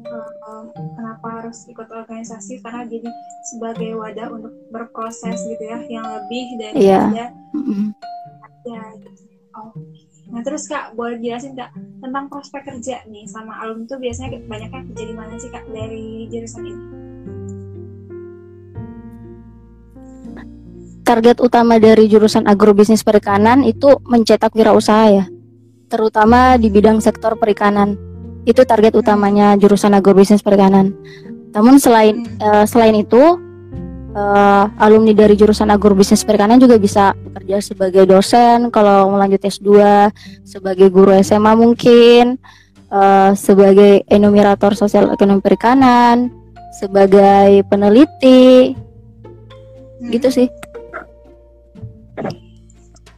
um, 0.47 0.71
kenapa 0.95 1.43
harus 1.43 1.67
ikut 1.67 1.91
organisasi? 1.91 2.63
Karena 2.63 2.87
jadi 2.87 3.11
sebagai 3.51 3.99
wadah 3.99 4.31
untuk 4.31 4.55
berproses 4.71 5.43
gitu 5.43 5.63
ya 5.67 5.83
yang 5.91 6.07
lebih 6.07 6.43
dari 6.55 6.87
yeah. 6.87 7.35
mm 7.51 7.63
-hmm 7.67 8.09
Ya, 8.67 8.83
oh. 9.55 9.71
Nah 10.29 10.41
terus 10.45 10.69
kak, 10.69 10.93
boleh 10.93 11.17
jelasin 11.17 11.57
kak 11.57 11.73
tentang 11.73 12.29
prospek 12.29 12.61
kerja 12.67 13.01
nih 13.09 13.25
sama 13.25 13.57
alum 13.65 13.89
tuh 13.89 13.97
biasanya 13.97 14.37
banyak 14.45 14.69
yang 14.69 14.85
kerja 14.93 15.03
di 15.09 15.15
mana 15.15 15.33
sih 15.41 15.49
kak 15.49 15.65
dari 15.71 16.29
jurusan 16.29 16.63
ini? 16.67 16.83
Target 21.01 21.41
utama 21.41 21.81
dari 21.81 22.05
jurusan 22.05 22.45
agrobisnis 22.45 23.01
perikanan 23.01 23.65
itu 23.65 23.97
mencetak 24.05 24.53
wirausaha 24.53 25.09
ya, 25.09 25.25
terutama 25.89 26.61
di 26.61 26.69
bidang 26.69 27.01
sektor 27.01 27.33
perikanan. 27.33 27.97
Itu 28.45 28.61
target 28.61 28.93
utamanya 28.93 29.57
jurusan 29.57 29.97
agrobisnis 29.97 30.45
perikanan. 30.45 30.93
Namun 31.49 31.81
selain 31.81 32.21
hmm. 32.21 32.37
uh, 32.37 32.65
selain 32.69 32.93
itu 32.93 33.41
uh, 34.15 34.65
alumni 34.81 35.13
dari 35.13 35.35
jurusan 35.37 35.69
agrobisnis 35.69 36.25
perikanan 36.25 36.57
juga 36.61 36.79
bisa 36.79 37.13
bekerja 37.13 37.61
sebagai 37.61 38.03
dosen 38.05 38.73
kalau 38.73 39.13
melanjut 39.13 39.41
S2 39.41 39.69
sebagai 40.45 40.89
guru 40.89 41.13
SMA 41.21 41.53
mungkin 41.53 42.39
uh, 42.89 43.31
sebagai 43.37 44.05
enumerator 44.09 44.73
sosial 44.73 45.13
ekonomi 45.13 45.41
perikanan 45.41 46.33
sebagai 46.77 47.65
peneliti 47.67 48.73
hmm. 48.73 50.09
gitu 50.13 50.29
sih 50.29 50.47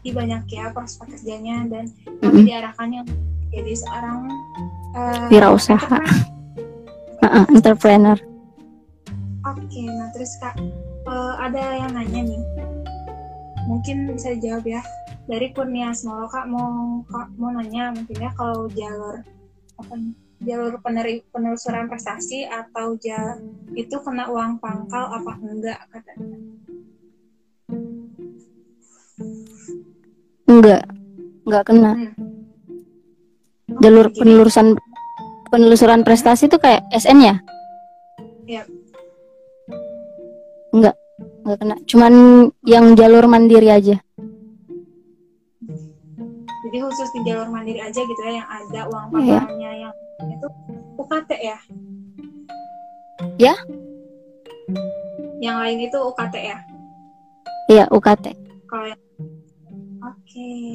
di 0.01 0.10
banyak 0.10 0.49
ya 0.49 0.73
prospek 0.73 1.13
kerjanya 1.13 1.62
dan 1.69 1.86
mm 1.86 2.25
-hmm. 2.25 2.41
diarahkannya 2.41 3.06
jadi 3.54 3.73
seorang 3.86 4.19
uh, 4.97 5.30
wirausaha 5.30 5.77
entrepreneur. 5.77 6.10
Uh 7.21 7.30
-uh, 7.30 7.45
entrepreneur 7.54 8.17
Oke, 9.41 9.82
nah 9.89 10.13
terus 10.13 10.38
kak 10.38 10.54
uh, 11.10 11.34
ada 11.41 11.82
yang 11.82 11.97
nanya 11.97 12.21
nih, 12.21 12.41
mungkin 13.65 14.13
bisa 14.13 14.38
dijawab 14.38 14.65
ya. 14.69 14.82
Dari 15.25 15.49
Kurnia 15.49 15.97
Smolo 15.97 16.30
kak 16.30 16.45
mau 16.45 17.01
kak, 17.10 17.34
mau 17.41 17.49
nanya 17.49 17.89
mungkin 17.89 18.21
ya 18.21 18.30
kalau 18.38 18.69
jalur 18.69 19.25
apa 19.82 19.93
nih, 19.97 20.13
jalur 20.45 20.77
peneri, 20.86 21.25
penelusuran 21.34 21.89
prestasi 21.89 22.45
atau 22.45 22.93
ja, 23.01 23.41
itu 23.73 23.97
kena 24.06 24.30
uang 24.30 24.62
pangkal 24.62 25.10
apa 25.10 25.34
enggak 25.41 25.80
katanya? 25.89 26.38
Enggak, 30.45 30.84
enggak 31.49 31.63
kena. 31.65 31.91
Hmm. 31.97 32.13
Jalur 33.82 34.06
penelusuran 34.13 34.77
penelusuran 35.49 36.06
prestasi 36.06 36.45
itu 36.45 36.62
kayak 36.62 36.86
SN 36.93 37.25
ya? 37.25 37.36
Iya. 38.45 38.63
Enggak, 40.72 40.96
enggak 41.44 41.58
kena. 41.60 41.76
Cuman 41.84 42.14
yang 42.64 42.96
jalur 42.96 43.28
mandiri 43.28 43.68
aja. 43.68 44.00
Jadi 46.72 46.78
khusus 46.88 47.10
di 47.12 47.20
jalur 47.28 47.52
mandiri 47.52 47.84
aja 47.84 48.00
gitu 48.00 48.22
ya 48.24 48.40
yang 48.40 48.48
ada 48.48 48.82
uang 48.88 49.06
iya. 49.20 49.44
pangkalnya 49.44 49.72
yang 49.76 49.94
itu 50.32 50.48
UKT 50.96 51.32
ya? 51.36 51.58
Ya? 53.36 53.56
Yang 55.44 55.58
lain 55.60 55.78
itu 55.84 55.98
UKT 56.00 56.36
ya? 56.40 56.58
Iya, 57.68 57.86
UKT. 57.92 58.26
Kalau 58.72 58.86
yang 58.88 59.02
Oke. 60.02 60.16
Okay. 60.32 60.66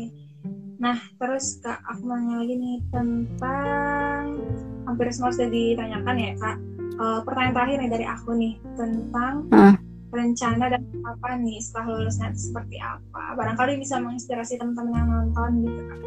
Nah, 0.76 1.00
terus 1.16 1.56
Kak, 1.64 1.80
aku 1.88 2.04
mau 2.04 2.20
nanya 2.20 2.44
lagi 2.44 2.54
nih 2.60 2.78
tentang 2.92 4.36
hampir 4.84 5.08
semua 5.08 5.32
sudah 5.32 5.48
ditanyakan 5.48 6.16
ya, 6.20 6.32
Kak. 6.36 6.56
Uh, 6.96 7.20
pertanyaan 7.24 7.54
terakhir 7.56 7.76
nih 7.80 7.90
dari 7.92 8.06
aku 8.08 8.30
nih 8.36 8.54
tentang 8.76 9.34
uh 9.52 9.76
rencana 10.16 10.72
dan 10.72 10.82
apa 11.04 11.36
nih 11.36 11.60
setelah 11.60 12.00
lulus 12.00 12.16
nanti 12.16 12.40
seperti 12.40 12.80
apa? 12.80 13.36
Barangkali 13.36 13.76
bisa 13.76 14.00
menginspirasi 14.00 14.56
teman-teman 14.56 14.96
yang 14.96 15.08
nonton 15.12 15.50
gitu 15.68 15.82
kan 15.92 16.00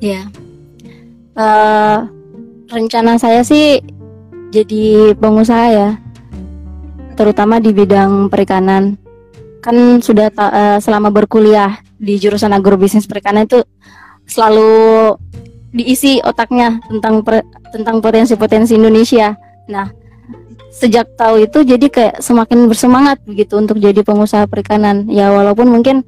ya. 0.00 0.28
Uh, 1.36 2.08
rencana 2.72 3.20
saya 3.20 3.44
sih 3.44 3.80
jadi 4.52 5.12
pengusaha 5.16 5.66
ya. 5.72 5.90
Terutama 7.16 7.60
di 7.60 7.72
bidang 7.72 8.28
perikanan. 8.28 8.96
Kan 9.64 9.98
sudah 9.98 10.30
uh, 10.30 10.78
selama 10.78 11.10
berkuliah 11.10 11.80
di 11.96 12.20
jurusan 12.20 12.54
agrobisnis 12.54 13.08
perikanan 13.08 13.48
itu 13.48 13.64
selalu 14.28 15.16
diisi 15.74 16.22
otaknya 16.22 16.78
tentang 16.86 17.24
per, 17.26 17.42
tentang 17.74 17.98
potensi-potensi 17.98 18.78
Indonesia. 18.78 19.34
Nah, 19.66 19.90
sejak 20.72 21.08
tahu 21.16 21.44
itu 21.48 21.64
jadi 21.64 21.86
kayak 21.88 22.14
semakin 22.20 22.68
bersemangat 22.68 23.22
begitu 23.24 23.56
untuk 23.56 23.80
jadi 23.80 24.00
pengusaha 24.04 24.44
perikanan. 24.44 25.08
Ya 25.08 25.32
walaupun 25.32 25.72
mungkin 25.72 26.04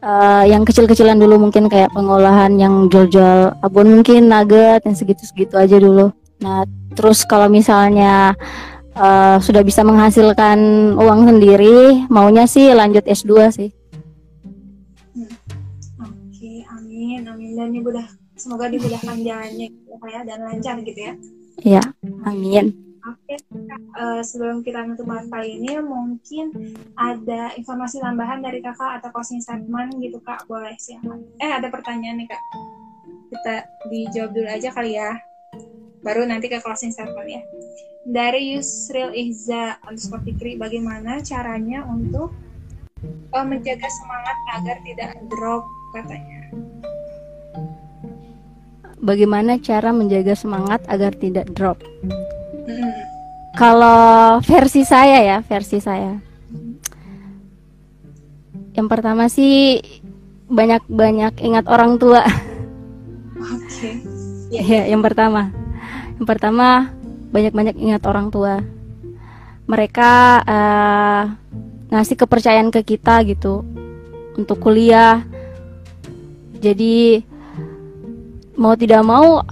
uh, 0.00 0.44
yang 0.48 0.64
kecil-kecilan 0.64 1.20
dulu 1.20 1.48
mungkin 1.48 1.68
kayak 1.68 1.92
pengolahan 1.92 2.56
yang 2.56 2.88
jual-jual 2.88 3.56
abon 3.60 4.00
mungkin 4.00 4.32
nugget 4.32 4.84
yang 4.88 4.96
segitu-segitu 4.96 5.54
aja 5.56 5.76
dulu. 5.76 6.12
Nah 6.40 6.64
terus 6.96 7.28
kalau 7.28 7.52
misalnya 7.52 8.32
uh, 8.96 9.36
sudah 9.40 9.60
bisa 9.60 9.84
menghasilkan 9.84 10.94
uang 10.96 11.28
sendiri 11.28 12.08
maunya 12.08 12.48
sih 12.48 12.72
lanjut 12.72 13.04
S2 13.04 13.32
sih. 13.52 13.70
Hmm. 15.12 15.28
oke 16.08 16.52
amin 16.80 17.20
amin. 17.28 17.50
Dan 17.52 17.68
semoga 18.34 18.72
dimudahkan 18.72 19.20
jalannya 19.20 19.68
ya 20.04 20.20
dan 20.24 20.38
lancar 20.44 20.76
gitu 20.84 21.00
ya. 21.00 21.14
Ya 21.64 21.82
amin 22.28 22.93
Oke, 23.04 23.36
uh, 24.00 24.24
sebelum 24.24 24.64
kita 24.64 24.80
menutup 24.80 25.04
bahas 25.04 25.28
kali 25.28 25.60
ini, 25.60 25.76
mungkin 25.84 26.56
ada 26.96 27.52
informasi 27.52 28.00
tambahan 28.00 28.40
dari 28.40 28.64
kakak 28.64 29.00
atau 29.00 29.12
closing 29.12 29.44
statement 29.44 30.00
gitu 30.00 30.24
kak, 30.24 30.48
boleh 30.48 30.72
siapa? 30.80 31.20
Eh 31.36 31.52
ada 31.52 31.68
pertanyaan 31.68 32.24
nih 32.24 32.32
kak, 32.32 32.42
kita 33.28 33.54
dijawab 33.92 34.30
dulu 34.32 34.48
aja 34.48 34.68
kali 34.72 34.96
ya, 34.96 35.20
baru 36.00 36.24
nanti 36.24 36.48
ke 36.48 36.64
closing 36.64 36.96
statement 36.96 37.28
ya. 37.28 37.42
dari 38.04 38.52
Yusril 38.52 39.16
Ihza 39.16 39.80
underscore 39.88 40.20
Fikri 40.28 40.60
bagaimana 40.60 41.24
caranya 41.24 41.88
untuk 41.88 42.36
uh, 43.32 43.46
menjaga 43.48 43.88
semangat 43.88 44.36
agar 44.60 44.76
tidak 44.84 45.10
drop 45.32 45.64
katanya 45.96 46.44
bagaimana 49.04 49.60
cara 49.60 49.92
menjaga 49.92 50.32
semangat 50.32 50.80
agar 50.88 51.12
tidak 51.12 51.52
drop. 51.52 51.76
Kalau 53.54 54.42
versi 54.42 54.82
saya 54.82 55.22
ya 55.22 55.38
versi 55.46 55.78
saya. 55.78 56.18
Yang 58.74 58.88
pertama 58.90 59.30
sih 59.30 59.78
banyak-banyak 60.50 61.38
ingat 61.38 61.64
orang 61.70 61.96
tua. 61.96 62.22
Oke. 63.38 63.90
Ya 64.54 64.86
yang 64.86 65.02
pertama. 65.02 65.50
Yang 66.14 66.26
pertama 66.30 66.94
banyak-banyak 67.34 67.74
ingat 67.74 68.06
orang 68.06 68.30
tua. 68.30 68.62
Mereka 69.66 70.12
eh, 70.46 71.22
ngasih 71.90 72.14
kepercayaan 72.14 72.70
ke 72.70 72.86
kita 72.86 73.26
gitu 73.26 73.66
untuk 74.38 74.62
kuliah. 74.62 75.26
Jadi 76.62 77.18
mau 78.54 78.78
tidak 78.78 79.02
mau 79.02 79.42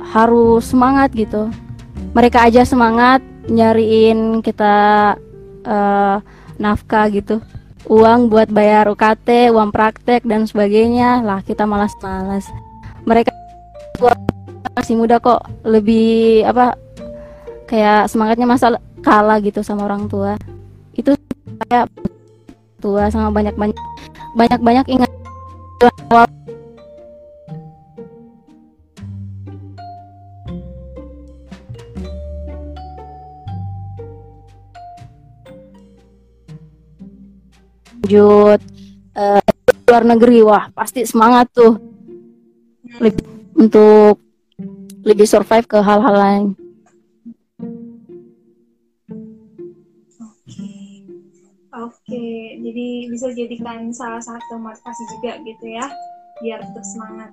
harus 0.00 0.64
semangat 0.64 1.12
gitu. 1.12 1.52
Mereka 2.16 2.48
aja 2.48 2.64
semangat 2.64 3.20
nyariin 3.48 4.44
kita 4.44 4.74
eh, 5.64 6.16
nafkah 6.60 7.08
gitu. 7.10 7.40
Uang 7.88 8.28
buat 8.28 8.52
bayar 8.52 8.90
UKT 8.92 9.48
uang 9.50 9.72
praktek 9.72 10.22
dan 10.28 10.44
sebagainya. 10.44 11.24
Lah 11.24 11.40
kita 11.40 11.64
malas-malas 11.64 12.44
mereka 13.08 13.32
masih 14.76 14.94
muda 14.94 15.18
kok 15.18 15.42
lebih 15.64 16.44
apa 16.44 16.76
kayak 17.66 18.06
semangatnya 18.12 18.46
masa 18.46 18.76
kalah 19.00 19.40
gitu 19.40 19.64
sama 19.64 19.88
orang 19.88 20.06
tua. 20.06 20.36
Itu 20.92 21.16
kayak 21.66 21.88
tua 22.78 23.08
sama 23.08 23.32
banyak 23.32 23.56
banyak 23.56 23.78
banyak 24.36 24.60
banyak 24.60 24.86
ingat 24.86 25.10
lanjut 37.98 38.60
eh, 39.18 39.42
luar 39.88 40.04
negeri 40.06 40.38
wah 40.46 40.64
pasti 40.70 41.02
semangat 41.02 41.50
tuh 41.50 41.74
lebih, 43.02 43.24
untuk 43.58 44.22
lebih 45.02 45.26
survive 45.26 45.66
ke 45.66 45.78
hal-hal 45.82 46.14
lain 46.14 46.44
Oke, 50.48 51.04
oke. 51.76 52.26
Jadi 52.64 52.88
bisa 53.12 53.28
jadikan 53.36 53.92
salah 53.92 54.24
satu 54.24 54.56
motivasi 54.56 55.04
juga 55.12 55.36
gitu 55.44 55.76
ya, 55.76 55.84
biar 56.40 56.64
tetap 56.64 56.84
semangat. 56.88 57.30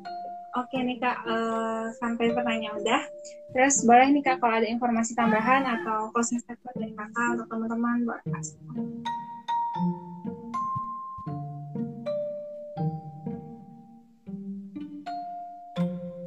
Oke 0.60 0.84
nih 0.84 1.00
kak, 1.00 1.24
eh, 1.24 1.86
sampai 1.96 2.36
pertanyaan 2.36 2.76
udah. 2.84 3.02
Terus 3.56 3.88
boleh 3.88 4.12
nih 4.12 4.24
kak 4.24 4.44
kalau 4.44 4.60
ada 4.60 4.68
informasi 4.68 5.16
tambahan 5.16 5.64
atau 5.64 6.12
closing 6.12 6.44
statement 6.44 6.76
dari 6.76 6.92
kakak 6.92 7.40
untuk 7.40 7.48
teman-teman 7.48 8.04
buat 8.04 8.20
kasih. 8.28 8.60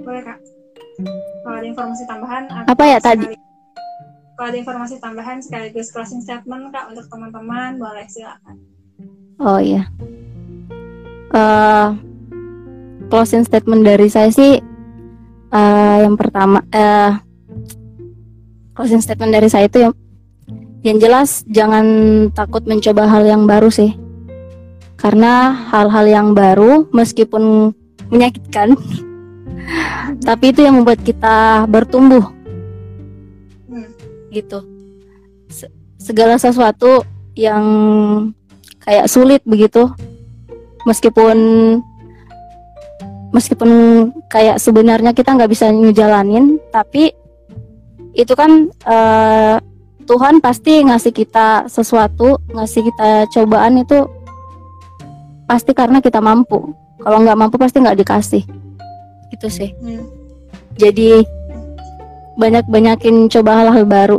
Boleh 0.08 0.24
kak. 0.24 0.38
Kalau 1.44 1.52
ada 1.54 1.68
informasi 1.68 2.02
tambahan 2.02 2.42
Apa 2.64 2.82
ya 2.82 2.98
tadi? 2.98 3.28
sekali- 3.28 3.46
Kalau 4.32 4.48
ada 4.48 4.58
informasi 4.58 4.94
tambahan 4.96 5.38
sekaligus 5.38 5.90
closing 5.90 6.18
statement 6.18 6.70
kak 6.70 6.88
untuk 6.88 7.04
teman-teman 7.06 7.76
boleh 7.76 8.08
silakan. 8.08 8.56
oh 9.38 9.60
iya 9.60 9.84
Eh, 11.28 11.88
closing 13.06 13.42
statement 13.42 13.84
dari 13.84 14.08
saya 14.08 14.26
sih 14.28 14.56
eh, 15.48 15.96
yang 16.00 16.14
pertama 16.14 16.64
eh 16.68 17.12
closing 18.72 18.98
statement 18.98 19.30
dari 19.30 19.46
saya 19.46 19.66
itu 19.66 19.78
yang 19.80 19.94
yang 20.82 20.98
jelas 20.98 21.44
jangan 21.46 21.84
takut 22.32 22.64
mencoba 22.64 23.04
hal 23.06 23.22
yang 23.22 23.44
baru 23.44 23.68
sih 23.68 23.92
karena 24.96 25.52
hal-hal 25.68 26.06
yang 26.06 26.28
baru 26.32 26.88
meskipun 26.90 27.70
menyakitkan 28.08 28.72
tapi 30.24 30.52
itu 30.52 30.64
yang 30.64 30.80
membuat 30.80 31.00
kita 31.04 31.68
bertumbuh. 31.68 32.24
Hmm. 33.68 33.88
gitu. 34.32 34.64
Se- 35.48 35.72
segala 36.00 36.36
sesuatu 36.40 37.04
yang 37.36 37.64
kayak 38.80 39.06
sulit 39.08 39.40
begitu. 39.44 39.88
Meskipun 40.88 41.36
meskipun 43.28 43.70
kayak 44.32 44.56
sebenarnya 44.56 45.12
kita 45.12 45.36
nggak 45.36 45.52
bisa 45.52 45.68
ngejalanin 45.68 46.56
tapi 46.72 47.12
itu 48.16 48.32
kan 48.32 48.72
eh, 48.72 49.56
Tuhan 50.08 50.40
pasti 50.40 50.80
ngasih 50.80 51.12
kita 51.12 51.68
sesuatu 51.68 52.40
ngasih 52.56 52.88
kita 52.88 53.28
cobaan 53.28 53.84
itu 53.84 54.08
pasti 55.44 55.76
karena 55.76 56.00
kita 56.00 56.24
mampu. 56.24 56.72
Kalau 57.04 57.20
nggak 57.20 57.36
mampu 57.36 57.60
pasti 57.60 57.84
nggak 57.84 58.00
dikasih 58.00 58.57
gitu 59.30 59.48
sih 59.48 59.70
Hmm. 59.76 60.04
jadi 60.74 61.22
banyak-banyakin 62.34 63.26
coba 63.28 63.50
hal-hal 63.58 63.84
baru 63.84 64.18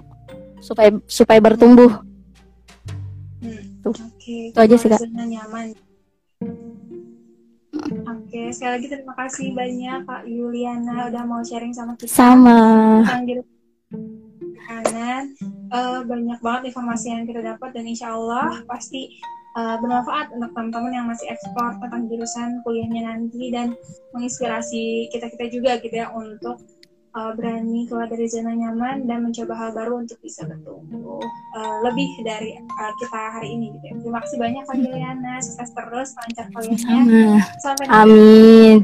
supaya 0.60 0.92
supaya 1.06 1.40
bertumbuh 1.40 2.04
Hmm. 3.40 3.80
Tuh. 3.80 3.96
Oke, 3.96 4.52
Itu 4.52 4.60
aja 4.60 4.76
sih, 4.76 4.92
Kak. 4.92 5.00
nyaman. 5.08 5.72
Oke, 8.06 8.52
sekali 8.52 8.72
lagi 8.76 8.88
terima 8.90 9.16
kasih 9.16 9.48
banyak 9.52 10.00
Kak 10.04 10.24
Yuliana 10.26 11.08
udah 11.08 11.24
mau 11.24 11.40
sharing 11.40 11.72
sama 11.72 11.96
kita 11.96 12.12
sama 12.12 12.60
tentang 13.02 13.24
diri 13.26 13.42
kanan. 14.62 15.24
Eh, 15.70 16.00
banyak 16.04 16.40
banget 16.40 16.62
informasi 16.70 17.06
yang 17.10 17.24
kita 17.24 17.42
dapat 17.42 17.70
dan 17.72 17.86
insya 17.86 18.12
Allah 18.12 18.60
pasti 18.66 19.18
eh, 19.58 19.76
bermanfaat 19.82 20.30
untuk 20.36 20.52
teman-teman 20.54 20.94
yang 20.94 21.08
masih 21.10 21.26
ekspor 21.32 21.74
tentang 21.82 22.06
jurusan 22.12 22.62
kuliahnya 22.62 23.02
nanti 23.10 23.50
dan 23.50 23.74
menginspirasi 24.14 25.10
kita-kita 25.10 25.50
juga 25.50 25.72
gitu 25.82 25.96
ya 25.96 26.14
untuk 26.14 26.62
eh, 27.16 27.32
berani 27.34 27.90
keluar 27.90 28.06
dari 28.12 28.28
zona 28.30 28.54
nyaman 28.54 29.10
dan 29.10 29.26
mencoba 29.26 29.54
hal 29.58 29.74
baru 29.74 30.06
untuk 30.06 30.22
bisa 30.22 30.46
bertumbuh 30.46 31.24
eh, 31.58 31.78
lebih 31.88 32.10
dari 32.22 32.54
eh, 32.60 32.94
kita 33.02 33.22
hari 33.40 33.50
ini 33.56 33.74
gitu 33.80 33.86
ya. 33.90 33.96
Terima 34.02 34.20
kasih 34.22 34.38
banyak 34.38 34.64
Kak 34.68 34.78
Juliana, 34.78 35.42
sukses 35.42 35.72
terus 35.74 36.14
lancar 36.18 36.46
kuliahnya. 36.54 37.42
Sampai 37.64 37.86
nanti. 37.90 37.98
amin 37.98 38.78